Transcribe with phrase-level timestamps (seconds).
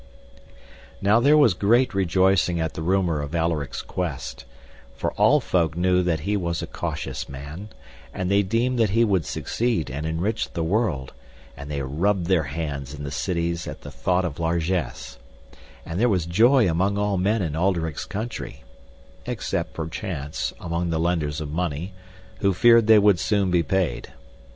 [0.99, 4.45] Now there was great rejoicing at the rumour of Alderic's quest,
[4.95, 7.69] for all folk knew that he was a cautious man,
[8.11, 11.13] and they deemed that he would succeed and enrich the world,
[11.55, 15.19] and they rubbed their hands in the cities at the thought of largesse;
[15.85, 18.63] and there was joy among all men in Alderic's country,
[19.27, 21.93] except perchance among the lenders of money,
[22.39, 24.11] who feared they would soon be paid.